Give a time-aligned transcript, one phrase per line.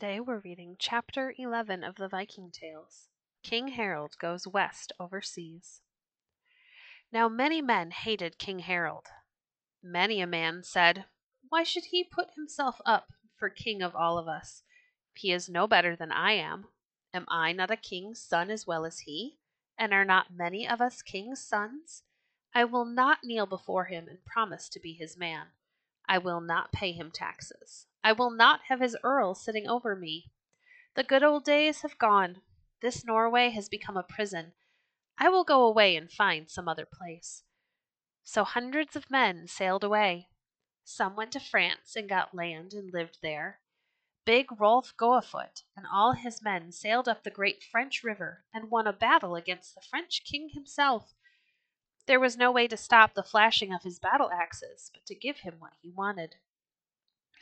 [0.00, 3.08] Today we're reading Chapter 11 of the Viking Tales
[3.42, 5.82] King Harald Goes West Overseas.
[7.12, 9.08] Now many men hated King Harald.
[9.82, 11.04] Many a man said,
[11.50, 14.62] Why should he put himself up for king of all of us?
[15.12, 16.68] He is no better than I am.
[17.12, 19.36] Am I not a king's son as well as he?
[19.76, 22.04] And are not many of us king's sons?
[22.54, 25.48] I will not kneel before him and promise to be his man.
[26.08, 27.84] I will not pay him taxes.
[28.02, 30.30] I will not have his earl sitting over me.
[30.94, 32.42] The good old days have gone.
[32.80, 34.52] This Norway has become a prison.
[35.18, 37.44] I will go away and find some other place.
[38.24, 40.28] So hundreds of men sailed away.
[40.84, 43.60] Some went to France and got land and lived there.
[44.24, 48.86] Big Rolf Goafoot and all his men sailed up the great French river and won
[48.86, 51.14] a battle against the French king himself.
[52.06, 55.38] There was no way to stop the flashing of his battle axes, but to give
[55.38, 56.36] him what he wanted.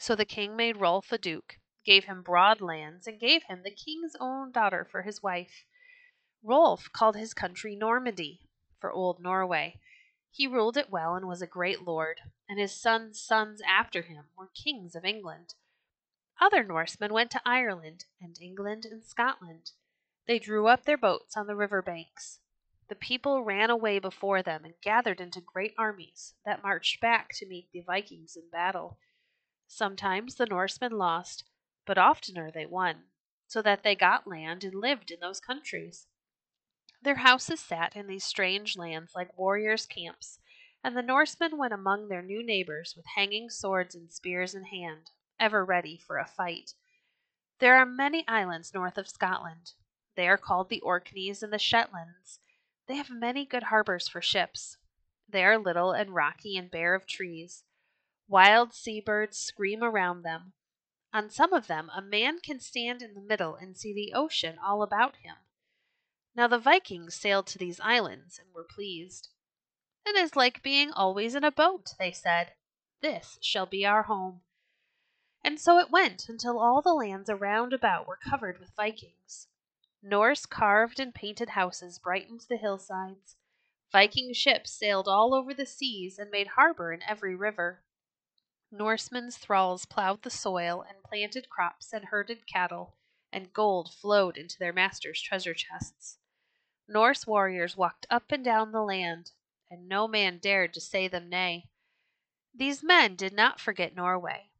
[0.00, 3.74] So the king made Rolf a duke, gave him broad lands, and gave him the
[3.74, 5.64] king's own daughter for his wife.
[6.40, 8.48] Rolf called his country Normandy,
[8.80, 9.80] for old Norway.
[10.30, 14.26] He ruled it well and was a great lord, and his sons' sons after him
[14.36, 15.54] were kings of England.
[16.40, 19.72] Other Norsemen went to Ireland and England and Scotland.
[20.28, 22.38] They drew up their boats on the river banks.
[22.88, 27.46] The people ran away before them and gathered into great armies that marched back to
[27.46, 28.96] meet the Vikings in battle.
[29.70, 31.44] Sometimes the Norsemen lost,
[31.84, 33.04] but oftener they won,
[33.46, 36.06] so that they got land and lived in those countries.
[37.02, 40.40] Their houses sat in these strange lands like warriors' camps,
[40.82, 45.10] and the Norsemen went among their new neighbors with hanging swords and spears in hand,
[45.38, 46.72] ever ready for a fight.
[47.58, 49.72] There are many islands north of Scotland.
[50.16, 52.40] They are called the Orkneys and the Shetlands.
[52.86, 54.78] They have many good harbors for ships.
[55.28, 57.64] They are little and rocky and bare of trees.
[58.30, 60.52] Wild sea birds scream around them.
[61.14, 64.58] On some of them a man can stand in the middle and see the ocean
[64.58, 65.36] all about him.
[66.34, 69.30] Now the Vikings sailed to these islands and were pleased.
[70.04, 72.52] It is like being always in a boat, they said.
[73.00, 74.42] This shall be our home.
[75.42, 79.48] And so it went until all the lands around about were covered with Vikings.
[80.02, 83.36] Norse carved and painted houses brightened the hillsides.
[83.90, 87.82] Viking ships sailed all over the seas and made harbor in every river.
[88.70, 92.96] Norsemen's thralls plowed the soil and planted crops and herded cattle,
[93.32, 96.18] and gold flowed into their masters' treasure chests.
[96.86, 99.32] Norse warriors walked up and down the land,
[99.70, 101.68] and no man dared to say them nay.
[102.54, 104.50] These men did not forget Norway.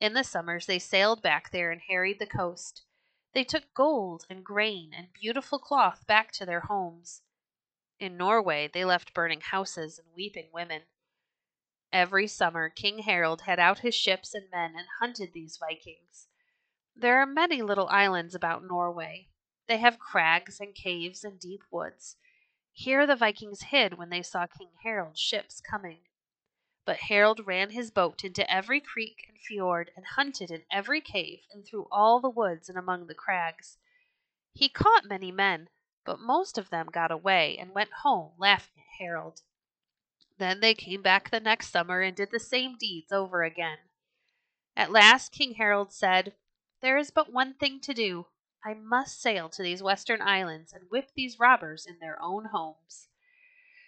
[0.00, 2.82] In the summers they sailed back there and harried the coast.
[3.34, 7.22] They took gold and grain and beautiful cloth back to their homes.
[8.00, 10.82] In Norway they left burning houses and weeping women.
[11.92, 16.28] Every summer King Harald had out his ships and men and hunted these Vikings.
[16.94, 19.28] There are many little islands about Norway.
[19.68, 22.16] They have crags and caves and deep woods.
[22.72, 26.00] Here the Vikings hid when they saw King Harald's ships coming.
[26.84, 31.40] But Harald ran his boat into every creek and fjord and hunted in every cave
[31.52, 33.78] and through all the woods and among the crags.
[34.52, 35.70] He caught many men,
[36.04, 39.42] but most of them got away and went home laughing at Harald.
[40.38, 43.78] Then they came back the next summer and did the same deeds over again.
[44.76, 46.34] At last King Harald said,
[46.80, 48.26] There is but one thing to do.
[48.64, 53.08] I must sail to these western islands and whip these robbers in their own homes.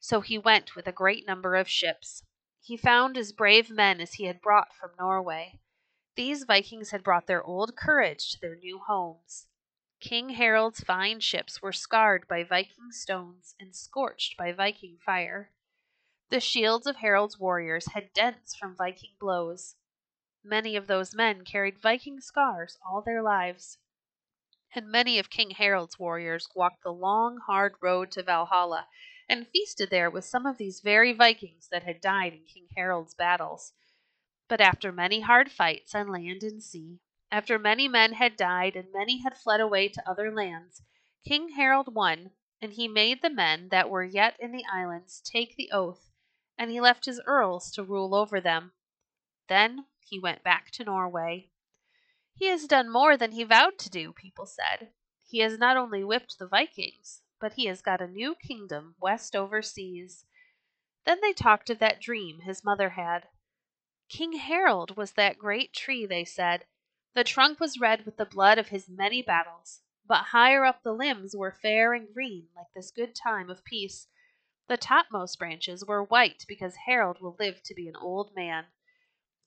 [0.00, 2.22] So he went with a great number of ships.
[2.60, 5.60] He found as brave men as he had brought from Norway.
[6.14, 9.46] These Vikings had brought their old courage to their new homes.
[10.00, 15.53] King Harald's fine ships were scarred by Viking stones and scorched by Viking fire.
[16.30, 19.76] The shields of Harald's warriors had dents from Viking blows.
[20.42, 23.78] Many of those men carried Viking scars all their lives.
[24.74, 28.88] And many of King Harald's warriors walked the long, hard road to Valhalla
[29.28, 33.14] and feasted there with some of these very Vikings that had died in King Harald's
[33.14, 33.72] battles.
[34.48, 36.98] But after many hard fights on land and sea,
[37.30, 40.82] after many men had died and many had fled away to other lands,
[41.24, 45.54] King Harald won, and he made the men that were yet in the islands take
[45.54, 46.10] the oath
[46.58, 48.72] and he left his earls to rule over them.
[49.48, 51.50] Then he went back to Norway.
[52.34, 54.92] He has done more than he vowed to do, people said.
[55.26, 59.36] He has not only whipped the Vikings, but he has got a new kingdom west
[59.36, 60.24] over seas.
[61.04, 63.28] Then they talked of that dream his mother had.
[64.08, 66.66] King Harald was that great tree, they said.
[67.14, 70.92] The trunk was red with the blood of his many battles, but higher up the
[70.92, 74.08] limbs were fair and green like this good time of peace.
[74.66, 78.64] The topmost branches were white because Harald will live to be an old man.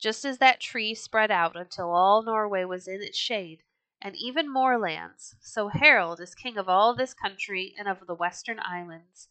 [0.00, 3.62] Just as that tree spread out until all Norway was in its shade,
[4.02, 8.14] and even more lands, so Harald is king of all this country and of the
[8.14, 9.28] western islands.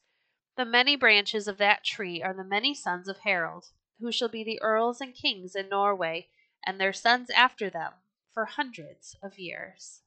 [0.56, 4.44] The many branches of that tree are the many sons of Harald, who shall be
[4.44, 6.30] the earls and kings in Norway,
[6.66, 7.94] and their sons after them,
[8.34, 10.02] for hundreds of years.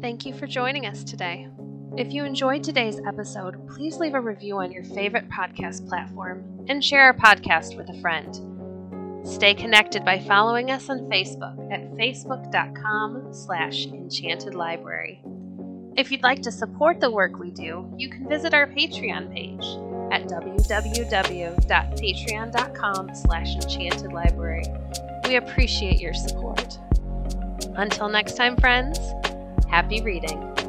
[0.00, 1.48] Thank you for joining us today.
[1.96, 6.84] If you enjoyed today's episode, please leave a review on your favorite podcast platform and
[6.84, 9.26] share our podcast with a friend.
[9.26, 15.20] Stay connected by following us on Facebook at facebook.com slash enchantedlibrary.
[15.98, 19.64] If you'd like to support the work we do, you can visit our Patreon page
[20.12, 25.26] at www.patreon.com slash enchantedlibrary.
[25.26, 26.78] We appreciate your support.
[27.76, 28.98] Until next time, friends,
[29.68, 30.65] Happy reading.